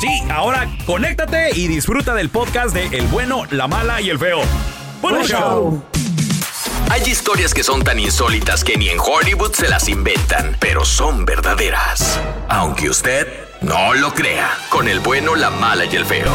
[0.00, 4.40] Sí, ahora conéctate y disfruta del podcast de El bueno, la mala y el feo.
[5.00, 5.82] ¡Buen show!
[6.90, 11.24] Hay historias que son tan insólitas que ni en Hollywood se las inventan, pero son
[11.24, 12.20] verdaderas.
[12.48, 13.26] Aunque usted
[13.62, 16.32] no lo crea, con el bueno, la mala y el feo.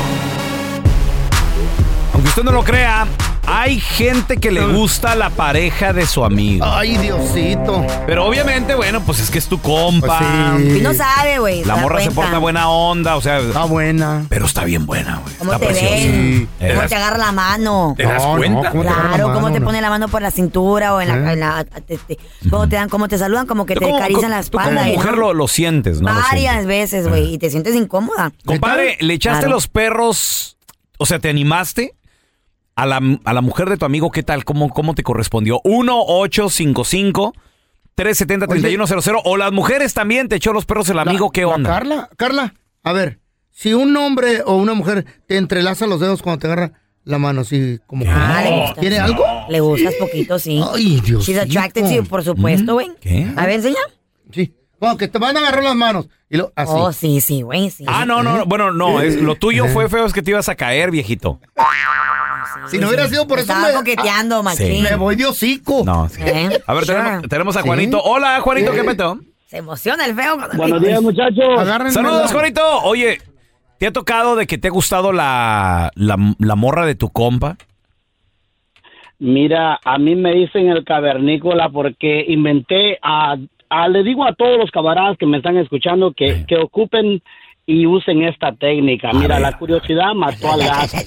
[2.13, 3.07] Aunque usted no lo crea,
[3.51, 6.65] hay gente que le gusta la pareja de su amigo.
[6.67, 7.85] Ay, Diosito.
[8.05, 10.19] Pero obviamente, bueno, pues es que es tu compa.
[10.53, 10.77] Pues sí.
[10.77, 11.63] Y no sabe, güey.
[11.65, 13.39] La morra se porta buena onda, o sea.
[13.39, 14.25] Está buena.
[14.29, 15.33] Pero está bien buena, güey.
[15.37, 16.75] ¿Cómo Está te preciosa.
[16.75, 17.93] ¿Cómo te agarra la mano?
[17.97, 18.71] ¿Te das No, no, cuenta?
[18.71, 19.65] ¿cómo te agarra la Claro, cómo te no?
[19.65, 21.15] pone la mano por la cintura o en la...
[21.15, 21.33] ¿Eh?
[21.33, 24.31] en la- te- te- cómo te dan, cómo te saludan, como que te como- acarician
[24.31, 24.89] la tú como espalda.
[24.89, 24.93] ¿eh?
[24.95, 25.17] mujer ¿no?
[25.17, 26.13] lo, lo sientes, ¿no?
[26.13, 26.67] Varias sientes.
[26.67, 28.31] veces, güey, y te sientes incómoda.
[28.45, 29.55] Compadre, ¿le echaste Claro.
[29.55, 30.57] los perros?
[30.97, 31.95] O sea, ¿te animaste?
[32.81, 34.45] A la, a la mujer de tu amigo, ¿qué tal?
[34.45, 35.59] ¿Cómo, cómo te correspondió?
[37.97, 39.21] 1-855-370-3100.
[39.25, 41.69] O las mujeres también te echó los perros el amigo, ¿qué La onda?
[41.69, 42.53] Carla, Carla,
[42.83, 43.19] a ver,
[43.51, 46.71] si un hombre o una mujer te entrelaza los dedos cuando te agarra
[47.03, 48.81] la mano así como que- Ah, le gusta.
[48.81, 49.25] ¿Tiene algo?
[49.49, 50.61] Le gustas poquito, sí.
[50.73, 51.25] Ay, Dios.
[51.25, 52.91] She's attracted to you, por supuesto, güey.
[53.01, 53.27] ¿Qué?
[53.35, 53.79] A ver, enseña.
[54.31, 54.53] Sí.
[54.79, 56.07] Bueno, que te van a agarrar las manos.
[56.29, 56.71] Y lo, así.
[56.73, 57.83] Oh, sí, sí, güey, sí.
[57.87, 60.47] Ah, no, no, no, bueno, no, es, lo tuyo fue feo, es que te ibas
[60.47, 61.41] a caer, viejito.
[62.67, 64.83] Si no hubiera sido por eso, Estaba me, coqueteando, ah, machín.
[64.83, 65.83] me voy de hocico.
[65.85, 66.21] No, sí.
[66.23, 66.49] ¿Eh?
[66.67, 66.97] A ver, Sure.
[66.97, 67.67] tenemos, tenemos a Sí.
[67.67, 68.01] Juanito.
[68.03, 69.19] Hola, Juanito, ¿qué pedo?
[69.47, 70.37] Se emociona el feo.
[70.55, 71.57] Buenos días, muchachos.
[71.59, 72.61] Agárrenme Saludos, la- Juanito.
[72.83, 73.17] Oye,
[73.79, 77.57] ¿te ha tocado de que te ha gustado la, la, la morra de tu compa?
[79.19, 83.35] Mira, a mí me dicen el cavernícola porque inventé a,
[83.69, 87.21] a- le digo a todos los camaradas que me están escuchando que, que ocupen
[87.71, 89.11] y usen esta técnica.
[89.13, 90.97] Mira, la curiosidad mató al gato.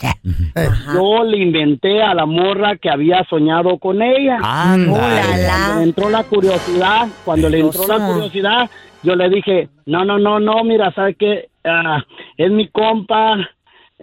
[0.94, 4.38] Yo le inventé a la morra que había soñado con ella.
[4.40, 4.92] Anda.
[4.92, 8.70] Cuando le entró la curiosidad, cuando le entró la curiosidad,
[9.02, 11.48] yo le dije, no, no, no, no, mira, ¿sabes qué?
[11.64, 12.04] Ah,
[12.36, 13.38] es mi compa,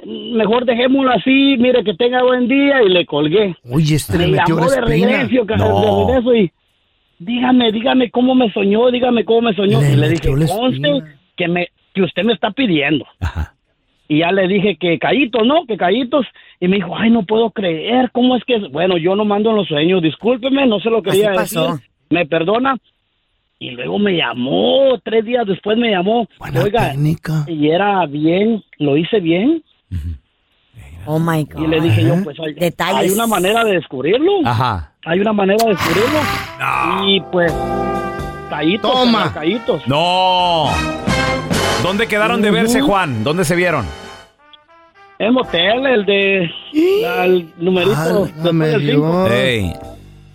[0.05, 3.55] mejor dejémoslo así, mire, que tenga buen día, y le colgué.
[3.71, 5.81] Oye, este Me metió la llamó de regreso, No.
[5.81, 6.51] de regreso, y
[7.19, 9.79] dígame, dígame cómo me soñó, dígame cómo me soñó.
[9.79, 11.03] Le y le dije, conste
[11.37, 13.05] que, me, que usted me está pidiendo.
[13.19, 13.53] Ajá.
[14.07, 15.65] Y ya le dije que callitos, ¿no?
[15.67, 16.25] Que callitos.
[16.59, 18.71] Y me dijo, ay, no puedo creer, ¿cómo es que es?
[18.71, 21.73] Bueno, yo no mando en los sueños, discúlpeme, no se lo quería Así pasó.
[21.73, 21.89] decir.
[22.09, 22.75] ¿Me perdona?
[23.59, 26.27] Y luego me llamó, tres días después me llamó.
[26.39, 27.45] Buena Oiga, técnica.
[27.47, 29.63] y era bien, lo hice bien.
[31.05, 31.63] Oh my God.
[31.63, 32.95] Y le dije yo, pues hay, Detalles.
[33.01, 34.31] hay una manera de descubrirlo.
[34.45, 34.93] Ajá.
[35.05, 36.19] Hay una manera de descubrirlo.
[37.07, 37.53] Y pues,
[38.49, 39.33] callitos, Toma.
[39.33, 39.87] callitos.
[39.87, 40.65] No.
[41.83, 43.23] ¿Dónde quedaron de verse, Juan?
[43.23, 43.85] ¿Dónde se vieron?
[45.17, 48.27] El motel, el de, el numerito.
[48.79, 49.31] Dios.
[49.31, 49.73] Ey.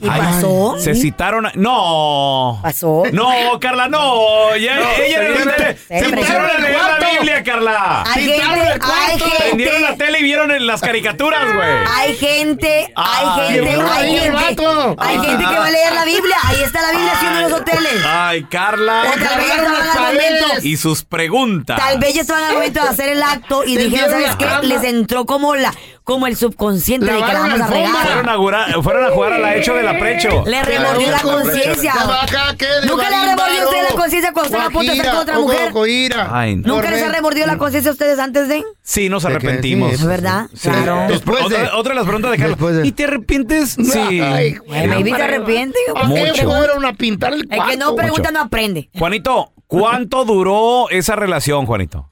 [0.04, 0.76] ¿Y pasó?
[0.78, 1.46] Se citaron.
[1.46, 2.58] a- No.
[2.62, 3.02] ¿Pasó?
[3.12, 3.30] No,
[3.60, 4.54] Carla, no.
[4.56, 7.10] Ya, ella se- se, se pusieron a leer la.
[7.14, 8.04] Biblia, Se Carla!
[8.14, 9.24] Gente, el cuarto.
[9.38, 11.68] Prendieron la tele y vieron en las caricaturas, güey.
[11.96, 14.66] Hay gente, hay Ay, gente, no, hay gente,
[14.98, 16.36] hay gente que va a leer la Biblia.
[16.44, 18.02] Ahí está la Biblia haciendo en los hoteles.
[18.06, 19.02] Ay, Carla.
[19.08, 20.46] O tal vez ya Agarraron estaban las al momento.
[20.48, 20.64] paredes.
[20.64, 21.78] Y sus preguntas.
[21.78, 24.66] Tal vez ya estaban al momento de hacer el acto y dijeron, ¿sabes qué?
[24.66, 25.72] Les entró como la,
[26.04, 27.66] como el subconsciente de que la vamos a.
[27.66, 30.44] Fueron a, jugar, fueron a jugar a la hecho de la precho.
[30.46, 31.94] Le remordió la conciencia.
[32.86, 35.38] ¿Nunca le remordió a usted la conciencia cuando estaba a punto de estar con otra
[35.38, 35.72] mujer?
[36.30, 36.74] Ay, no.
[36.74, 38.62] ¿Nunca les ha remordido la conciencia a ustedes antes de?
[38.82, 39.96] Sí, nos arrepentimos.
[39.96, 40.46] Sí, ¿Verdad?
[40.52, 40.68] Sí.
[40.68, 41.06] Claro.
[41.08, 43.70] Después de- otra, otra de las preguntas de de- ¿Y te arrepientes?
[43.70, 43.98] Sí.
[44.20, 45.78] Ay, Ay, maybe te arrepiente.
[45.92, 46.44] ¿Para qué Mucho.
[46.44, 48.90] fueron a pintar el que no pregunta no aprende.
[48.98, 52.10] Juanito, ¿cuánto duró esa relación, Juanito?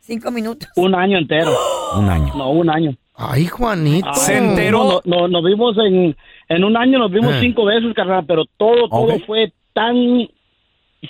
[0.00, 0.68] Cinco minutos.
[0.76, 1.56] Un año entero.
[1.96, 2.34] Un año.
[2.34, 2.96] No, un año.
[3.22, 4.12] Ay, Juanito.
[4.14, 5.02] Se enteró.
[5.04, 6.16] No, no, nos vimos en,
[6.48, 7.38] en un año, nos vimos Eh.
[7.40, 9.94] cinco veces, carnal, pero todo, todo fue tan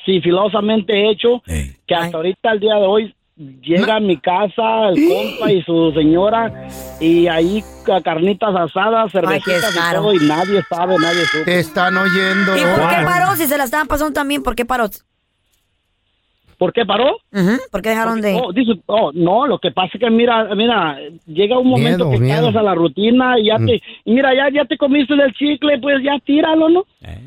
[0.05, 1.43] sigilosamente hecho
[1.87, 3.15] que hasta ahorita, al día de hoy,
[3.63, 6.69] llega a mi casa el compa y su señora
[7.01, 11.45] y ahí ca- carnitas asadas, cervecitas y todo y nadie sabe, nadie supo.
[11.45, 12.57] Te están oyendo.
[12.57, 13.35] ¿Y por qué paró?
[13.37, 14.89] Si se la estaban pasando también, ¿por qué paró?
[16.61, 17.17] ¿Por qué paró?
[17.73, 18.35] ¿Por qué dejaron de...?
[18.39, 20.95] Oh, dice, oh, no, lo que pasa es que mira, mira,
[21.27, 22.43] llega un momento Miedo, que miedo.
[22.43, 25.79] caes a la rutina y ya te, y mira, ya, ya te comiste del chicle,
[25.81, 26.85] pues ya tíralo, ¿no?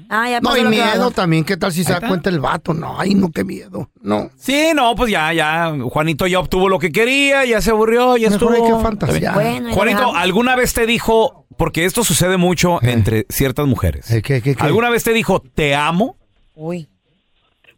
[0.08, 1.44] Ah, ya No, y miedo también.
[1.46, 2.76] ¿Qué tal si se da cuenta el vato?
[2.76, 3.90] No, ay, no, qué miedo.
[4.04, 4.30] No.
[4.38, 5.74] Sí, no, pues ya, ya.
[5.90, 8.68] Juanito ya obtuvo lo que quería, ya se aburrió, ya Mejor estuvo.
[8.68, 9.34] hay que fantasear.
[9.34, 10.14] Bueno, Juanito.
[10.16, 14.64] ¿alguna vez te dijo, porque esto sucede mucho entre ciertas mujeres, Eh, ¿qué, qué, qué?
[14.64, 16.18] ¿alguna vez te dijo, te amo?
[16.54, 16.88] Uy.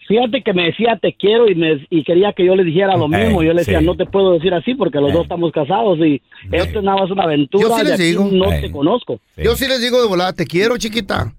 [0.08, 3.06] Fíjate que me decía te quiero y me y quería que yo le dijera lo
[3.06, 3.42] Ey, mismo.
[3.44, 3.86] Yo le decía, sí.
[3.86, 5.14] no te puedo decir así porque los Ey.
[5.14, 6.22] dos estamos casados y
[6.52, 7.68] esto es nada más una aventura.
[7.68, 8.30] Yo sí les digo.
[8.32, 8.62] No Ey.
[8.62, 9.20] te conozco.
[9.38, 11.34] Yo sí les digo de volada, te quiero, chiquita.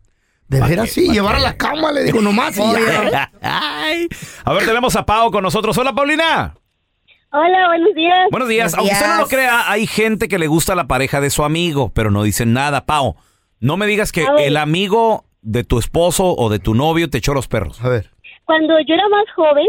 [0.48, 2.56] De veras, sí, llevar a la cama, le digo nomás.
[3.42, 4.06] Ay.
[4.44, 5.76] A ver, tenemos a Pau con nosotros.
[5.78, 6.54] Hola, Paulina.
[7.32, 8.18] Hola, buenos días.
[8.30, 8.72] Buenos días.
[8.72, 11.42] Buenos Aunque usted no lo crea, hay gente que le gusta la pareja de su
[11.44, 12.86] amigo, pero no dicen nada.
[12.86, 13.16] Pau,
[13.60, 17.34] no me digas que el amigo de tu esposo o de tu novio te echó
[17.34, 17.82] los perros.
[17.82, 18.10] A ver.
[18.46, 19.68] Cuando yo era más joven,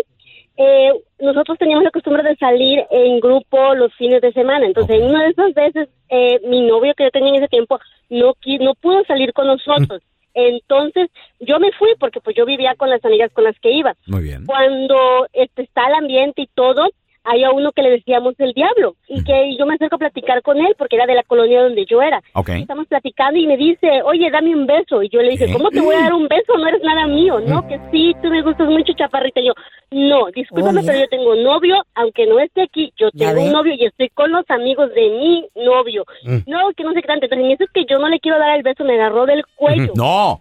[0.55, 4.65] eh, nosotros teníamos la costumbre de salir en grupo los fines de semana.
[4.65, 7.79] Entonces, en una de esas veces, eh, mi novio que yo tenía en ese tiempo
[8.09, 10.01] no no pudo salir con nosotros.
[10.33, 11.09] Entonces,
[11.39, 13.95] yo me fui porque pues yo vivía con las amigas con las que iba.
[14.05, 14.45] Muy bien.
[14.45, 16.87] Cuando este, está el ambiente y todo,
[17.27, 20.41] hay a uno que le decíamos el diablo y que yo me acerco a platicar
[20.41, 22.21] con él porque era de la colonia donde yo era.
[22.33, 22.49] Ok.
[22.49, 25.03] Estamos platicando y me dice, oye, dame un beso.
[25.03, 25.53] Y yo le dije, ¿Qué?
[25.53, 26.57] ¿cómo te voy a dar un beso?
[26.57, 27.39] No eres nada mío.
[27.39, 29.41] No, que sí, tú me gustas mucho, chaparrita.
[29.41, 29.53] Y yo,
[29.91, 33.73] no, discúlpame, Oh, pero yo tengo novio, aunque no esté aquí, yo tengo un novio
[33.73, 36.05] y estoy con los amigos de mi novio.
[36.23, 36.37] Mm.
[36.47, 37.25] No, que no sé qué tanto.
[37.25, 39.45] Entonces, en eso es que yo no le quiero dar el beso, me agarró del
[39.55, 40.39] cuello No.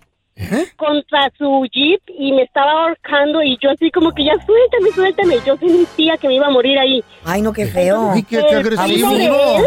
[0.77, 5.37] Contra su jeep y me estaba ahorcando y yo así como que ya suéltame, suéltame.
[5.47, 7.03] Yo sentía que me iba a morir ahí.
[7.25, 8.13] Ay, no, qué feo.
[8.15, 8.87] Uy, qué, qué El agresivo.
[8.87, 9.67] primo de él,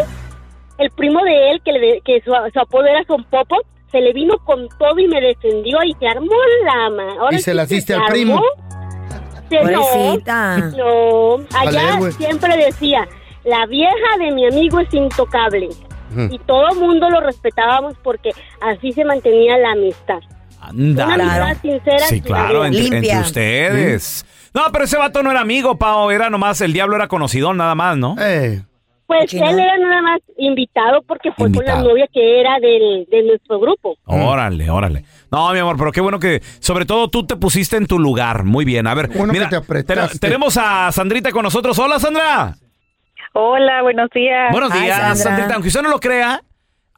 [0.78, 3.56] el primo de él, que, le, que su, su apodo era Son Popo,
[3.90, 6.30] se le vino con todo y me defendió y se armó
[6.64, 7.12] la ma.
[7.20, 8.12] Ahora Y se la hiciste al armó.
[8.12, 8.42] primo.
[9.48, 10.56] Se- no, Pobrecita.
[10.76, 13.08] no, allá Vale, siempre decía,
[13.44, 15.68] la vieja de mi amigo es intocable.
[16.30, 18.30] Y todo el mundo lo respetábamos porque
[18.60, 20.18] así se mantenía la amistad.
[20.60, 20.68] Una
[21.04, 21.22] Ándale.
[21.22, 22.06] amistad sincera.
[22.06, 24.24] Sí, claro, la entre, ustedes.
[24.54, 26.10] No, pero ese vato no era amigo, Pau.
[26.10, 28.16] Era nomás, el diablo era conocido nada más, ¿no?
[28.20, 28.62] Eh,
[29.06, 33.22] Pues él era nada más invitado porque fue con la novia que era del, de
[33.24, 33.96] nuestro grupo.
[34.04, 35.04] Órale, órale.
[35.30, 38.44] No, mi amor, pero qué bueno que, sobre todo tú te pusiste en tu lugar.
[38.44, 38.86] Muy bien.
[38.86, 41.78] A ver, Bueno mira, que te tenemos a Sandrita con nosotros.
[41.78, 42.54] Hola, Sandra.
[43.32, 44.50] Hola, buenos días.
[44.50, 45.18] Buenos días.
[45.22, 45.54] Sandrita.
[45.54, 46.40] Aunque usted no lo crea,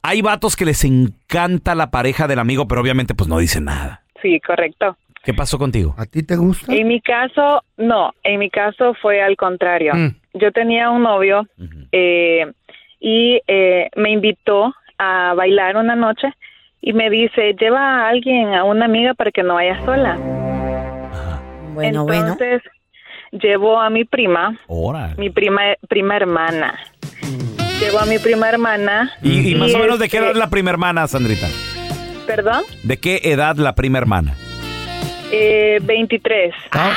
[0.03, 4.03] hay vatos que les encanta la pareja del amigo, pero obviamente pues no dicen nada.
[4.21, 4.97] Sí, correcto.
[5.23, 5.95] ¿Qué pasó contigo?
[5.97, 6.73] ¿A ti te gusta?
[6.73, 8.11] En mi caso, no.
[8.23, 9.93] En mi caso fue al contrario.
[9.95, 10.15] Mm.
[10.33, 11.47] Yo tenía un novio
[11.93, 12.51] eh,
[12.99, 16.27] y eh, me invitó a bailar una noche
[16.81, 20.17] y me dice, lleva a alguien, a una amiga para que no vaya sola.
[21.73, 22.33] Bueno, bueno.
[22.33, 22.61] Entonces,
[23.31, 25.15] llevó a mi prima, Órale.
[25.15, 26.77] mi prima, prima hermana.
[27.79, 29.11] Llevó a mi prima hermana.
[29.21, 31.47] ¿Y, y más o menos de qué este, edad la prima hermana, Sandrita?
[32.25, 32.63] ¿Perdón?
[32.83, 34.35] ¿De qué edad la prima hermana?
[35.31, 36.53] Eh, 23.
[36.65, 36.93] ¿Estaba,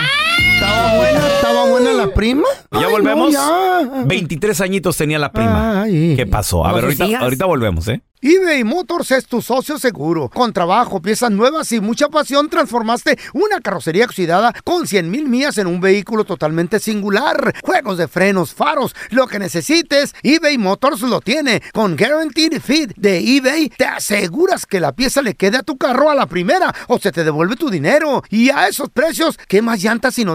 [0.56, 1.26] estaba buena?
[1.28, 2.44] ¿Estaba buena la prima?
[2.72, 3.32] ¿Ya Ay, volvemos?
[3.32, 4.04] no, ya.
[4.04, 5.82] 23 añitos tenía la prima.
[5.82, 6.14] Ay.
[6.16, 6.64] ¿Qué pasó?
[6.64, 6.84] A No ver,
[7.20, 8.00] ahorita, volvemos, ¿eh?
[8.22, 10.30] eBay Motors es tu socio seguro.
[10.30, 15.58] Con trabajo, piezas nuevas y mucha pasión, transformaste una carrocería oxidada con 100 mil millas
[15.58, 17.54] en un vehículo totalmente singular.
[17.62, 21.62] Juegos de frenos, faros, lo que necesites, eBay Motors lo tiene.
[21.72, 26.10] Con Guaranteed Fit de eBay, te aseguras que la pieza le quede a tu carro
[26.10, 28.24] a la primera o se te devuelve tu dinero.
[28.30, 30.34] Y a esos precios, ¿qué más llantas sino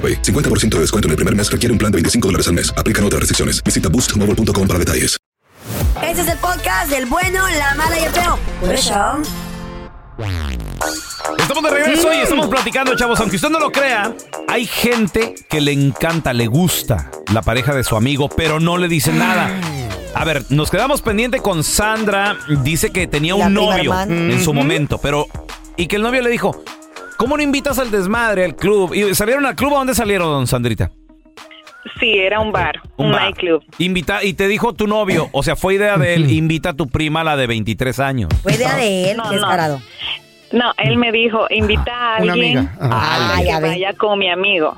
[0.01, 0.21] AroPay.
[0.23, 2.73] 50% de descuento en el primer mes requiere un plan de 25 dólares al mes.
[2.75, 3.63] Aplican otras restricciones.
[3.63, 5.17] Visita boostmobile.com para detalles.
[6.03, 8.39] Este es el podcast del bueno, la mala y el feo.
[8.59, 9.21] Por eso.
[11.39, 13.19] Estamos de regreso y estamos platicando, chavos.
[13.19, 14.13] Aunque usted no lo crea,
[14.47, 18.87] hay gente que le encanta, le gusta la pareja de su amigo, pero no le
[18.87, 19.49] dice nada.
[20.13, 22.37] A ver, nos quedamos pendiente con Sandra.
[22.63, 24.33] Dice que tenía La un prima novio hermana.
[24.33, 25.27] en su momento, pero.
[25.77, 26.63] Y que el novio le dijo:
[27.21, 28.95] ¿Cómo no invitas al desmadre, al club?
[28.95, 29.75] ¿Y salieron al club?
[29.75, 30.89] ¿A dónde salieron, Sandrita?
[31.99, 33.21] Sí, era un bar, un, bar.
[33.21, 33.61] nightclub.
[33.77, 36.87] Invita, y te dijo tu novio, o sea, fue idea de él, invita a tu
[36.87, 38.29] prima, la de 23 años.
[38.41, 39.31] Fue idea de él, No, no.
[39.33, 39.79] descarado.
[40.51, 42.69] No, él me dijo, invita a Una alguien.
[42.81, 43.67] Ah, que ya ve.
[43.69, 44.75] vaya con mi amigo.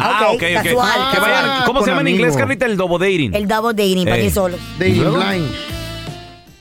[0.00, 0.52] Ah, Ok, ok, ok.
[0.64, 0.64] casual,
[1.12, 1.64] Que vayan- casual.
[1.64, 2.38] ¿Cómo se llama en inglés, amigo.
[2.40, 2.66] Carlita?
[2.66, 3.34] El double dating.
[3.34, 4.22] El double dating, para Ey.
[4.24, 4.60] que solos.
[4.78, 5.02] Dating?
[5.02, 5.50] Blind.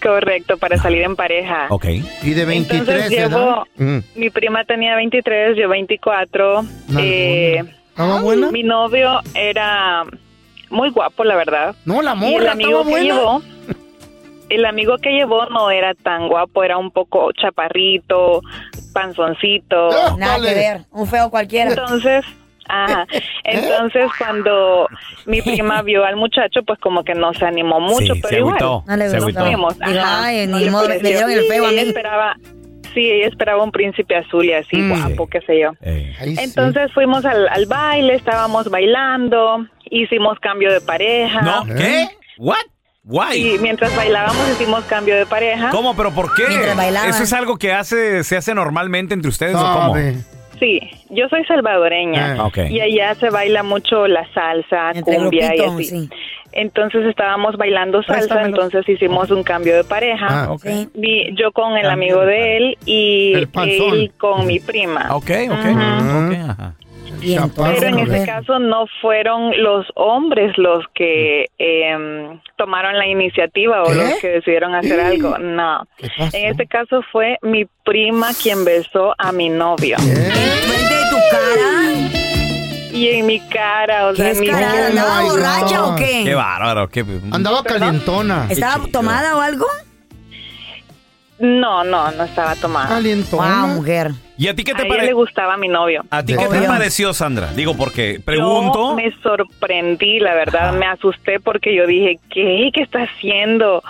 [0.06, 1.68] Correcto, para salir en pareja.
[1.70, 1.86] Ok.
[2.22, 3.66] Y de 23, Entonces llevo.
[3.78, 3.98] Mm.
[4.16, 6.62] mi prima tenía 23, yo 24.
[6.62, 7.02] Nalgona.
[7.04, 8.52] Eh, ¿Estaba buena?
[8.52, 10.04] mi novio era
[10.70, 11.76] muy guapo, la verdad.
[11.86, 13.04] No, la y el morra amigo que buena.
[13.06, 13.42] llevó,
[14.50, 18.42] el amigo que llevó no era tan guapo, era un poco chaparrito,
[18.94, 19.90] panzoncito.
[20.18, 20.50] Nada dale.
[20.50, 20.82] que ver.
[20.92, 21.72] Un feo cualquiera.
[21.72, 22.24] Entonces,
[22.68, 23.06] ajá,
[23.44, 24.88] entonces cuando
[25.26, 28.38] mi prima vio al muchacho, pues como que no se animó mucho, Sí, pero se
[28.40, 28.56] igual.
[28.56, 28.84] agüitó.
[28.88, 29.40] No le se gustó.
[29.40, 29.44] agüitó.
[29.46, 31.10] Fuimos, Digo, ajá, ay, ni le modo, le pareció.
[31.28, 31.80] dieron el feo a mí.
[31.80, 32.36] esperaba,
[32.94, 34.90] sí, ella esperaba un príncipe azul y así Mm.
[34.90, 35.72] guapo, qué sé yo.
[35.82, 36.44] Eh, Ay, sí.
[36.44, 41.42] Entonces fuimos al, al baile, estábamos bailando, hicimos cambio de pareja.
[41.42, 41.66] ¿No?
[41.76, 42.08] ¿Qué?
[42.38, 42.58] ¿What?
[43.08, 43.60] Y Why?
[43.60, 45.70] mientras bailábamos hicimos cambio de pareja.
[45.70, 45.96] ¿Cómo?
[45.96, 46.46] ¿Pero por qué?
[46.48, 47.10] Mientras bailaban.
[47.12, 49.96] ¿Eso es algo que hace, se hace normalmente entre ustedes o cómo?
[50.60, 52.38] Sí, yo soy salvadoreña.
[52.40, 52.50] Ah.
[52.70, 55.84] Y allá se baila mucho la salsa, Entre cumbia y así.
[55.84, 56.10] sí.
[56.52, 58.64] Entonces estábamos bailando salsa, Préstamelo.
[58.64, 60.26] entonces hicimos un cambio de pareja.
[60.30, 60.56] Ah,
[61.34, 65.08] yo con el amigo de él y él con mi prima.
[65.16, 65.66] Ok, ok.
[65.66, 66.28] Ujú.
[66.28, 66.74] ok, ajá.
[67.22, 72.98] Y entonces, Pero en este mujer, caso no fueron los hombres los que em, tomaron
[72.98, 73.96] la iniciativa o ¿Qué?
[73.96, 75.38] los que decidieron hacer algo.
[75.38, 75.88] No.
[75.98, 76.08] ¿Qué?
[76.34, 79.98] En este caso fue mi prima quien besó a mi novio.
[80.00, 81.92] ¿Enfrente de tu cara?
[82.94, 84.88] Y en mi cara, o ¿Qué sea, es ni cara?
[84.88, 85.94] ¿Andaba my borracha God.
[85.94, 86.22] o qué?
[86.24, 86.88] Qué bárbaro.
[86.90, 87.06] Qué...
[87.32, 88.48] Andaba calientona.
[88.50, 89.66] ¿Estaba tomada o algo?
[91.40, 92.88] No, no, no estaba tomada.
[92.88, 93.66] Calientona.
[93.66, 94.12] Wow, mujer.
[94.38, 95.16] ¿Y a ti qué A te ella le pareció?
[95.16, 96.04] gustaba mi novio.
[96.10, 97.54] ¿A ti qué te pareció, Sandra?
[97.54, 98.90] Digo, porque pregunto.
[98.90, 102.70] Yo me sorprendí, la verdad, me asusté porque yo dije, ¿qué?
[102.74, 103.82] ¿Qué está haciendo?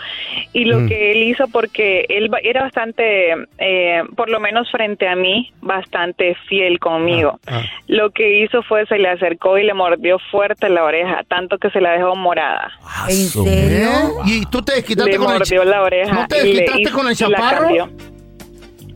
[0.54, 0.88] Y lo Mm.
[0.88, 5.52] que él hizo, porque él ba- era bastante, eh, por lo menos frente a mí,
[5.62, 7.40] bastante fiel conmigo.
[7.48, 11.58] Ah, Lo que hizo fue, se le acercó y le mordió fuerte la oreja, tanto
[11.58, 12.72] que se la dejó morada.
[12.84, 13.90] Ah, ¿En serio?
[13.90, 14.12] ¿Eh?
[14.26, 16.14] ¿Y tú te desquitaste Le con el mordió la oreja.
[16.14, 17.62] ¿No te y le- desquitaste y- con el y la chaparro?
[17.64, 17.90] cambió.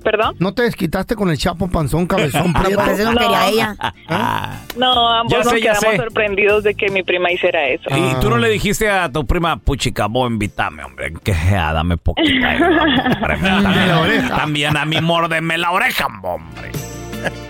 [0.03, 0.35] ¿Perdón?
[0.39, 2.79] ¿No te desquitaste con el chapo panzón cabezón Ah, prieto?
[2.81, 3.19] por eso no No.
[3.19, 3.75] quería ella.
[4.11, 4.57] Ah.
[4.77, 5.97] No, ambos Ya sé, nos ya quedamos sé.
[5.97, 7.89] sorprendidos de que mi prima hiciera eso.
[7.95, 11.97] Y tú no le dijiste a tu prima, puchica, vos invítame, hombre, que sea, dame
[11.97, 12.49] poquita.
[12.49, 14.35] ahí, hombre, también, la oreja.
[14.35, 16.71] también a mí mórdeme la oreja, hombre.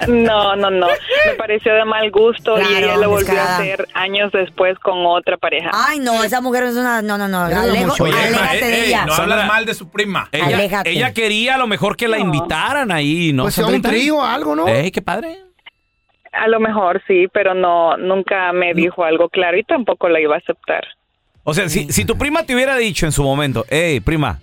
[0.08, 0.88] No, no, no.
[0.88, 3.58] Me pareció de mal gusto y ella lo volvió descarada.
[3.58, 5.70] a hacer años después con otra pareja.
[5.74, 7.02] Ay, no, esa mujer es una...
[7.02, 7.40] No, no, no.
[7.42, 9.06] Aléjate de ella.
[9.06, 10.28] no hablas mal de su prima.
[10.32, 10.90] Ella, Aléjate.
[10.92, 12.24] ella quería a lo mejor que la No.
[12.26, 13.44] invitaran ahí, ¿no?
[13.44, 14.68] Pues sea un trío, algo, ¿no?
[14.68, 15.38] Ey, qué padre.
[16.32, 20.36] A lo mejor sí, pero no, nunca me dijo algo claro y tampoco la iba
[20.36, 20.86] a aceptar.
[21.44, 24.40] O sea, si, si tu prima te hubiera dicho en su momento, hey, prima,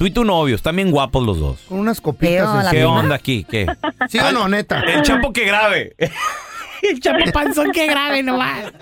[0.00, 1.60] tú y tu novio están bien guapos los dos.
[1.68, 2.68] Con unas copitas.
[2.70, 3.44] ¿Qué onda aquí?
[3.44, 3.66] ¿Qué?
[4.08, 4.80] ¿Sí o no, neta?
[4.80, 5.94] El chapo que grabe.
[6.82, 8.72] El chapo panzón que grave nomás.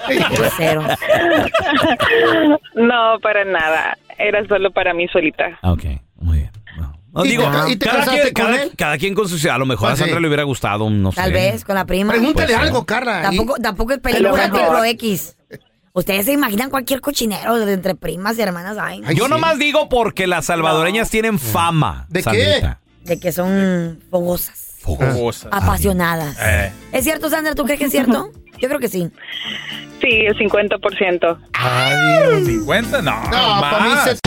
[2.77, 3.99] No, para nada.
[4.17, 5.59] Era solo para mí solita.
[5.63, 5.85] Ah, ok,
[6.21, 6.51] muy bien.
[7.13, 8.73] No, ¿Y digo, te- y te cada, quien, con cada- él?
[8.77, 9.51] cada quien con su...
[9.51, 10.05] A lo mejor a Pues sí.
[10.05, 11.33] Sandra le hubiera gustado un, no Tal sé.
[11.33, 12.13] vez con la prima.
[12.13, 13.23] Pregúntale algo, Carla.
[13.23, 15.35] Tampoco, tampoco es película tipo X.
[15.99, 18.77] Ustedes se imaginan cualquier cochinero de entre primas y hermanas.
[18.81, 19.11] Ay, no.
[19.11, 22.07] Yo nomás digo porque las salvadoreñas tienen fama.
[22.09, 22.69] ¿De qué?
[23.05, 25.49] De que son fogosas, Fogosa.
[25.51, 26.37] apasionadas.
[26.41, 26.73] Eh.
[26.93, 27.55] ¿Es cierto, Sandra?
[27.57, 28.31] ¿Tú crees que es cierto?
[28.61, 29.11] Yo creo que sí.
[30.01, 31.39] Sí, el 50%.
[31.55, 32.43] Adiós.
[32.49, 33.03] ¿50?
[33.03, 34.05] No, No, para mí más.
[34.11, 34.19] se...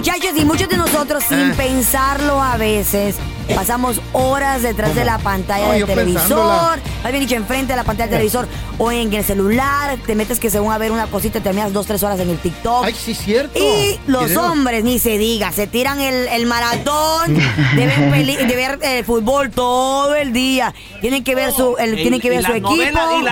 [0.00, 1.54] Muchachos, y muchos de nosotros, sin Eh.
[1.58, 3.16] pensarlo a veces,
[3.54, 7.84] pasamos horas detrás de la pantalla No, del televisor, más bien dicho, enfrente de la
[7.84, 11.40] pantalla del televisor, o en el celular, te metes que según a ver una cosita,
[11.42, 12.82] terminas dos, tres horas en el TikTok.
[12.86, 13.58] Ay, sí, cierto.
[13.58, 17.34] Y los hombres, ni se diga, se tiran el, el maratón
[17.76, 20.72] de ver, peli- de ver eh, fútbol todo el día.
[21.02, 22.74] Tienen que ver su, el, tienen que ver su equipo.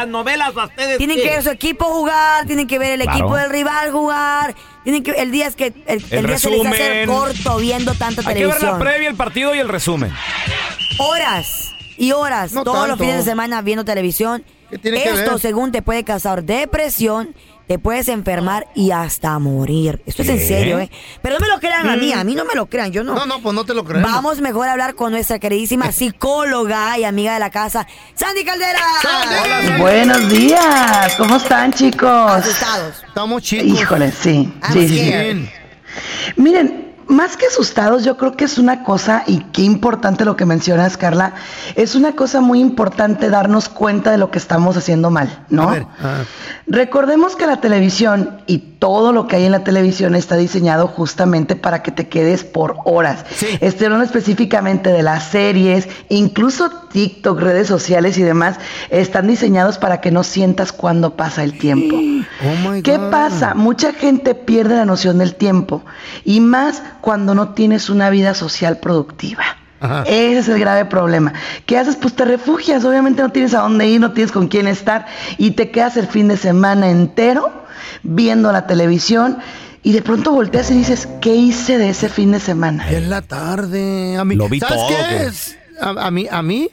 [0.06, 0.98] novelas, ustedes.
[0.98, 3.18] Tienen que ver su equipo jugar, tienen que ver el Claro.
[3.18, 4.54] equipo del rival jugar.
[4.84, 7.06] Tienen que el día es que el, el día se les hace resumen.
[7.06, 8.78] corto viendo tanta Hay que ver la televisión.
[8.78, 10.12] previa, el partido y el resumen.
[10.98, 14.44] Horas y horas No todos los fines de semana viendo televisión.
[14.70, 15.40] ¿Qué tiene que Esto ver?
[15.40, 17.34] según te puede causar depresión,
[17.68, 20.02] te puedes enfermar y hasta morir.
[20.06, 20.90] Esto es en serio, ¿eh?
[21.20, 23.14] Pero no me lo crean a mí, a mí no me lo crean, yo no.
[23.14, 24.10] No, no, pues no te lo creemos.
[24.10, 28.80] Vamos mejor a hablar con nuestra queridísima psicóloga y amiga de la casa, Sandy Caldera.
[29.78, 32.08] Buenos días, ¿cómo están chicos?
[32.08, 33.04] Asustados.
[33.06, 33.66] Estamos chicos.
[33.66, 35.48] Híjole, sí, I'm sí, sí.
[36.36, 40.44] Miren, más que asustados, yo creo que es una cosa, y qué importante lo que
[40.44, 41.34] mencionas, Carla,
[41.74, 45.62] es una cosa muy importante darnos cuenta de lo que estamos haciendo mal, ¿no?
[45.62, 46.24] A ver, ah.
[46.66, 51.56] Recordemos que la televisión y todo lo que hay en la televisión está diseñado justamente
[51.56, 53.24] para que te quedes por horas.
[53.34, 53.46] Sí.
[53.60, 58.56] Estoy hablando específicamente de las series, incluso TikTok, redes sociales y demás,
[58.90, 61.96] están diseñados para que no sientas cuando pasa el tiempo.
[62.40, 63.10] Oh my ¿Qué God.
[63.10, 63.54] pasa?
[63.54, 65.82] Mucha gente pierde la noción del tiempo
[66.24, 69.42] y más cuando no tienes una vida social productiva.
[69.80, 70.02] Ajá.
[70.06, 71.32] Ese es el grave problema.
[71.66, 71.96] ¿Qué haces?
[71.96, 72.84] Pues te refugias.
[72.84, 75.06] Obviamente no tienes a dónde ir, no tienes con quién estar
[75.38, 77.64] y te quedas el fin de semana entero
[78.02, 79.38] viendo la televisión
[79.82, 82.88] y de pronto volteas y dices, ¿qué hice de ese fin de semana?
[82.90, 84.16] Es la tarde.
[84.18, 85.26] A mí, Lo vi ¿Sabes todo, qué ¿qué?
[85.26, 85.56] es?
[85.80, 86.68] A, a mí, a mí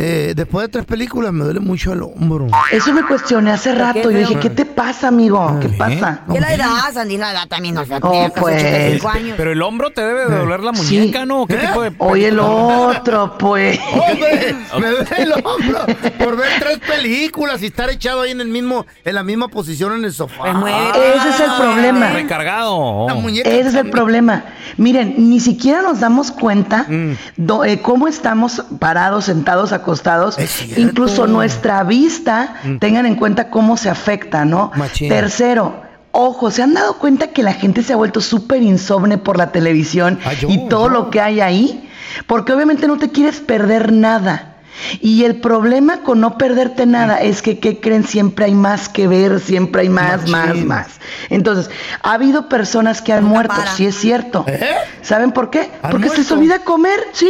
[0.00, 2.46] eh, después de tres películas me duele mucho el hombro.
[2.70, 4.12] Eso me cuestioné hace rato.
[4.12, 5.58] Yo dije, ¿qué te pasa, amigo?
[5.60, 6.20] ¿Qué pasa?
[6.32, 7.16] ¿Qué la edad, Sandy?
[7.18, 8.62] La edad también, o sea, Oh, pues.
[8.62, 9.34] 85 años.
[9.36, 10.96] Pero el hombro te debe de doler la Sí.
[10.98, 11.46] muñeca, ¿no?
[11.48, 11.66] ¿Qué ¿Eh?
[11.66, 11.92] tipo de...?
[11.98, 13.80] Oye, el otro, pues.
[13.92, 14.54] ¡Hombre!
[14.78, 15.80] Me duele el hombro
[16.24, 19.94] por ver tres películas y estar echado ahí en el mismo, en la misma posición
[19.94, 20.42] en el sofá.
[20.42, 20.90] Pues mueve.
[21.16, 22.10] Ese es el problema.
[22.12, 23.08] Recargado.
[23.08, 24.44] La muñeca Ese es el problema.
[24.76, 27.16] Miren, ni siquiera nos damos cuenta Mm.
[27.36, 29.87] do- eh, cómo estamos parados, sentados, acostados.
[29.96, 30.80] Mm.
[30.80, 34.70] Incluso nuestra vista, tengan en cuenta cómo se afecta, ¿no?
[34.76, 35.08] Machín.
[35.08, 35.82] Tercero.
[36.10, 39.52] Ojo, ¿se han dado cuenta que la gente se ha vuelto súper insomne por la
[39.52, 40.88] televisión Ah, yo, y todo yo.
[40.88, 41.88] lo que hay ahí?
[42.26, 44.54] Porque obviamente no te quieres perder nada.
[45.00, 48.04] Y el problema con no perderte nada es que, ¿qué creen?
[48.04, 50.66] Siempre hay más que ver, siempre hay más, más, Machín.
[50.68, 50.86] más.
[51.30, 51.68] Entonces,
[52.02, 53.72] ha habido personas que han Nunca muerto, para.
[53.72, 54.44] sí es cierto.
[54.46, 54.70] ¿Eh?
[55.02, 55.68] ¿Saben por qué?
[55.82, 57.28] ¿Han Porque se les olvida comer, sí.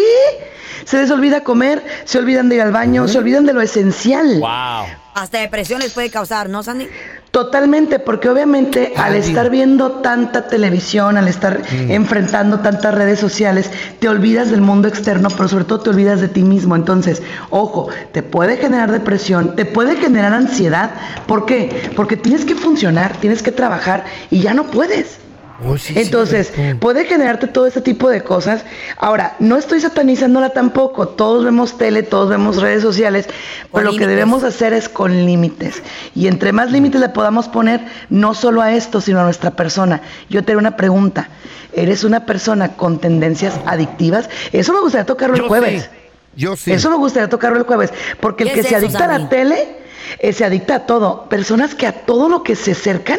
[0.88, 4.40] Se les olvida comer, se olvidan de ir al baño, se olvidan de lo esencial.
[4.40, 4.87] Wow.
[5.12, 6.88] Hasta depresión les puede causar, ¿no, Sandy?
[7.31, 13.70] Totalmente, porque obviamente al Ay, estar viendo tanta televisión, al estar enfrentando tantas redes sociales,
[13.98, 16.74] te olvidas del mundo externo, pero sobre todo te olvidas de ti mismo.
[16.74, 20.92] Entonces, ojo, te puede generar depresión, te puede generar ansiedad.
[21.27, 21.90] ¿Por qué?
[21.96, 25.18] Porque tienes que funcionar, tienes que trabajar y ya no puedes.
[25.66, 28.64] Oh, sí, Entonces, puede generarte todo este tipo de cosas.
[28.97, 31.09] Ahora, no estoy satanizándola tampoco.
[31.09, 33.29] Todos vemos tele, todos vemos redes sociales,
[33.73, 35.83] pero lo que debemos hacer es con límites.
[36.14, 40.01] Y entre más límites le podamos poner, no solo a esto, sino a nuestra persona.
[40.31, 41.29] Yo te haré una pregunta.
[41.73, 44.31] ¿Eres una persona con tendencias adictivas?
[44.53, 45.83] Eso me gustaría tocarlo el jueves.
[45.83, 45.88] sí.
[46.37, 46.71] Yo sí.
[46.71, 47.92] Eso me gustaría tocarlo el jueves.
[48.21, 49.77] Porque el ¿Qué que es se eso, adicta a la tele,
[50.21, 51.29] eh, se adicta a todo.
[51.29, 53.18] Personas que a todo lo que se acercan,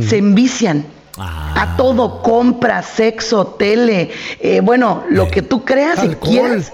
[0.00, 0.84] se envician.
[1.18, 1.54] Ah.
[1.56, 6.30] A todo, compra, sexo, tele, eh, bueno, lo que tú creas y Alcohol.
[6.30, 6.72] quieras.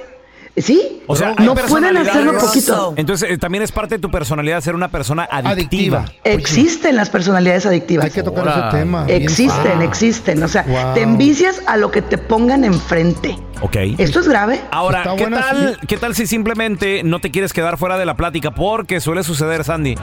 [0.59, 1.03] ¿Sí?
[1.07, 2.95] O sea, no pueden hacerlo poquito.
[2.97, 6.07] Entonces, eh, también es parte de tu personalidad ser una persona adictiva.
[6.25, 8.07] Existen las personalidades adictivas.
[8.07, 9.05] Hay que tocar Ahora, ese tema.
[9.07, 10.43] Existen, existen.
[10.43, 10.95] O sea, Wow.
[10.95, 13.37] te envicias a lo que te pongan enfrente.
[13.61, 13.77] Ok.
[13.99, 14.59] Esto es grave.
[14.71, 15.79] Ahora, Está ¿qué buena, tal.
[15.87, 18.53] ¿qué tal si simplemente no te quieres quedar fuera de la plática?
[18.53, 19.97] Porque suele suceder, Sandy,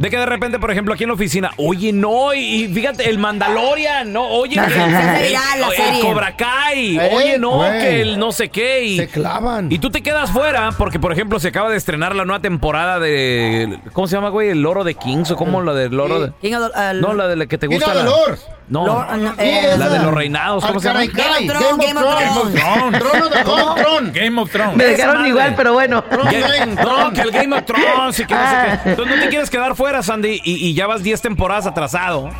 [0.00, 3.10] De que de repente, por ejemplo, aquí en la oficina, oye, no, y, y fíjate,
[3.10, 4.60] el Mandalorian, no, oye, que
[5.26, 6.00] el, el-.
[6.00, 8.82] Cobra Kai, Eh, oye, no, que el no sé qué.
[8.82, 9.70] Y, Se clavan.
[9.70, 12.98] y tú te quedas fuera porque, por ejemplo, se acaba de estrenar la nueva temporada
[12.98, 13.78] de.
[13.92, 14.48] ¿Cómo se llama, güey?
[14.48, 16.32] ¿El loro de Kings o cómo la del loro de.?
[16.40, 17.92] King of the- el- No, la de la que te King gusta.
[17.92, 18.38] of the la-.
[18.70, 21.04] No, Lord- no, eh, la de los reinados, ¿cómo se llama?
[21.06, 22.98] Game of Thrones, Game of Thrones.
[23.00, 24.12] Trono de Game of Thrones.
[24.14, 24.76] Game of Thrones.
[24.76, 26.04] Me dejaron igual, pero bueno.
[26.08, 28.80] Ga- No, que el Game of Thrones y que no sé Ah.
[28.84, 28.90] qué.
[28.90, 32.30] Entonces no te quieres quedar fuera, Sandy, y, y ya vas 10 temporadas atrasado.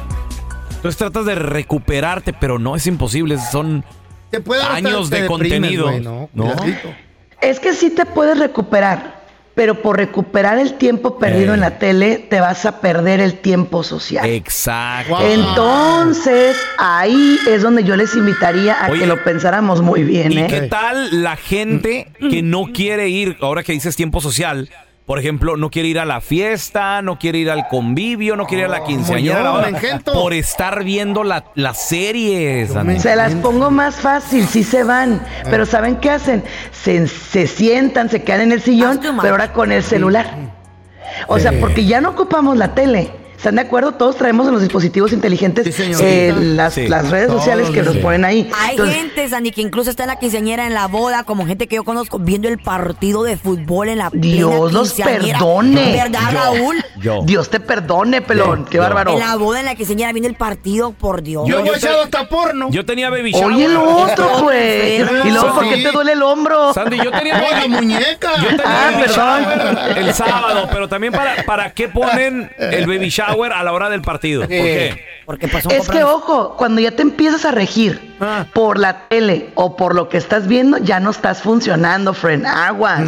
[0.71, 3.37] Entonces tratas de recuperarte, pero no es imposible.
[3.39, 3.85] Son
[4.31, 5.85] Te puede años te de deprimes, contenido.
[5.89, 6.55] güey, no, ¿No?
[7.41, 9.20] Es que sí te puedes recuperar,
[9.55, 11.55] pero por recuperar el tiempo perdido Eh.
[11.55, 14.27] en la tele, te vas a perder el tiempo social.
[14.29, 15.19] Exacto.
[15.21, 20.39] Entonces, ahí es donde yo les invitaría a Oye, que lo pensáramos muy bien, ¿Y
[20.39, 20.47] ¿eh?
[20.49, 24.69] qué tal la gente que no quiere ir, ahora que dices tiempo social?
[25.11, 28.63] Por ejemplo, no quiere ir a la fiesta, no quiere ir al convivio, no quiere
[28.63, 30.13] ir a la quinceañera boda, me engento.
[30.13, 32.71] por estar viendo la, las series.
[33.01, 35.21] Se las pongo más fácil, sí se van.
[35.43, 36.45] Pero ¿saben qué hacen?
[36.71, 40.33] Se, se sientan, se quedan en el sillón, pero ahora con el celular.
[41.27, 43.11] O sea, porque ya no ocupamos la tele.
[43.41, 43.93] ¿Están de acuerdo?
[43.93, 46.87] Todos traemos en los dispositivos inteligentes Sí, eh, las, Sí.
[46.89, 48.01] las redes sociales que nos sí.
[48.01, 48.51] ponen ahí.
[48.55, 51.67] Hay Entonces, gente, Sandy, que incluso está en la quinceañera, en la boda, como gente
[51.67, 55.93] que yo conozco, viendo el partido de fútbol en la Dios los perdone.
[55.93, 56.39] ¿Verdad, Yo.
[56.39, 56.85] Raúl?
[57.01, 57.23] Yo.
[57.25, 58.67] Dios te perdone, pelón.
[58.67, 58.83] Qué yo.
[58.83, 59.13] bárbaro.
[59.15, 61.49] En la boda, en la quinceañera, viendo el partido, por Dios.
[61.49, 62.69] Yo, yo he echado hasta porno.
[62.71, 63.55] Yo tenía baby shower.
[63.55, 65.01] Oye, lo otro, pues.
[65.25, 66.75] Y luego, ¿por qué te duele el hombro?
[66.75, 68.33] Sandy, yo tenía No, la muñeca.
[68.37, 69.43] Yo tenía Ah, baby perdón.
[69.45, 73.91] shower el sábado, pero también para, para qué ponen el baby shower a la hora
[73.91, 74.43] del partido.
[74.43, 75.05] ¿Por qué?
[75.27, 78.45] Porque pasó Es que, ojo, cuando ya te empiezas a regir Ah.
[78.53, 82.45] por la tele o por lo que estás viendo, ya no estás funcionando, friend.
[82.47, 83.03] Aguas.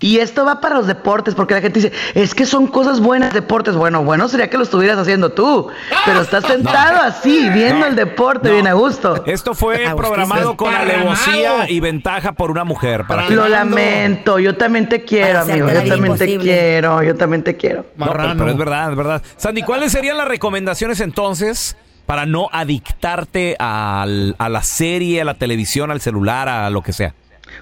[0.00, 3.32] Y esto va para los deportes, porque la gente dice, es que son cosas buenas
[3.32, 3.74] deportes.
[3.76, 5.68] Bueno, bueno sería que lo estuvieras haciendo tú.
[6.04, 9.24] Pero estás sentado así, viendo el deporte bien a gusto.
[9.24, 13.04] Esto fue programado con alevosía y ventaja por una mujer.
[13.08, 15.68] Para Lo lamento, yo también te quiero, amigo.
[15.68, 17.86] Yo también te quiero, yo también te quiero.
[17.96, 18.38] No, pero, Marrano.
[18.38, 19.22] pero es verdad, es verdad.
[19.36, 21.76] Sandy, ¿cuáles serían las recomendaciones entonces
[22.06, 26.94] para no adictarte al- a la serie, a la televisión, al celular, a lo que
[26.94, 27.12] sea?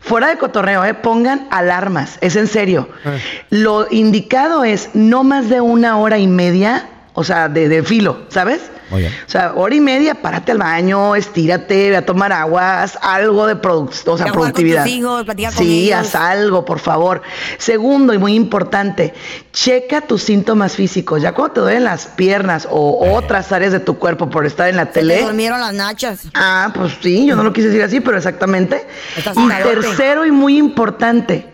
[0.00, 0.94] Fuera de cotorreo, ¿eh?
[0.94, 2.88] pongan alarmas, es en serio.
[3.50, 8.22] Lo indicado es no más de una hora y media, o sea, de, de filo,
[8.28, 8.70] ¿sabes?
[8.90, 9.12] Muy bien.
[9.26, 13.46] O sea, hora y media, párate al baño, estírate, ve a tomar agua, haz algo
[13.46, 14.84] de produ- o sea, jugar con productividad.
[14.84, 15.98] tus hijos, con sí, ellos.
[15.98, 17.22] haz algo, por favor.
[17.58, 19.12] Segundo, y muy importante,
[19.52, 21.20] checa tus síntomas físicos.
[21.20, 24.76] Ya cuando te duelen las piernas o otras áreas de tu cuerpo por estar en
[24.76, 25.22] la Se te tele.
[25.22, 26.20] durmieron las nachas.
[26.34, 28.86] Ah, pues sí, yo no lo quise decir así, pero exactamente.
[29.16, 29.74] Estás Y calote.
[29.80, 31.46] tercero y muy importante,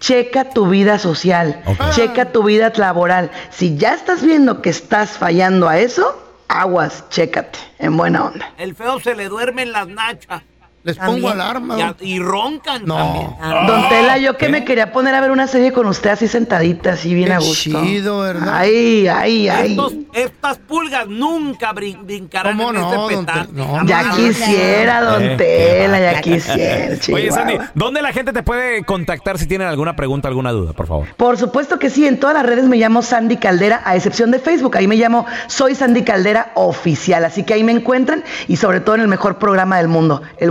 [0.00, 1.62] checa tu vida social,
[1.94, 3.30] checa tu vida laboral.
[3.50, 6.20] Si ya estás viendo que estás fallando a eso,
[6.50, 8.52] aguas, chécate, en buena onda.
[8.58, 10.42] El feo se le duerme en las nachas.
[10.82, 11.78] Les pongo alarma.
[11.78, 12.96] Y, a- y roncan No.
[12.96, 13.66] también.
[13.66, 16.92] Don Tela, yo que me quería poner a ver una serie con usted así sentadita,
[16.92, 17.82] así bien Qué a gusto.
[17.84, 18.48] chido, ¿verdad?
[18.56, 19.70] Ay, ay, ay.
[19.72, 23.24] Estos- estas pulgas nunca brin- brincarán ¿Cómo en no, este.
[23.26, 23.84] Te- no.
[23.86, 26.96] Ya quisiera, don Eh, Tela, ya quisiera.
[27.12, 27.30] Oye.
[27.30, 31.08] Sandy, ¿dónde la gente te puede contactar si tienen alguna pregunta, alguna duda, por favor?
[31.16, 34.38] Por supuesto que sí, en todas las redes me llamo Sandy Caldera, a excepción de
[34.38, 34.76] Facebook.
[34.76, 37.24] Ahí me llamo Soy Sandy Caldera Oficial.
[37.24, 40.50] Así que ahí me encuentran y sobre todo en el mejor programa del mundo, el